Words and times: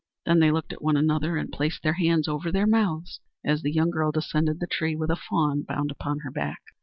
Then 0.25 0.39
they 0.39 0.49
looked 0.49 0.73
at 0.73 0.81
one 0.81 0.97
another 0.97 1.37
and 1.37 1.51
placed 1.51 1.83
their 1.83 1.93
hands 1.93 2.27
over 2.27 2.51
their 2.51 2.65
mouths 2.65 3.19
as 3.45 3.61
the 3.61 3.71
young 3.71 3.91
girl 3.91 4.11
descended 4.11 4.59
the 4.59 4.65
tree 4.65 4.95
with 4.95 5.11
a 5.11 5.15
fawn 5.15 5.61
bound 5.61 5.91
upon 5.91 6.21
her 6.21 6.31
back. 6.31 6.63